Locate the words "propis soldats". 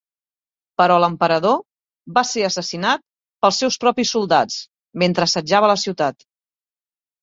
3.87-4.61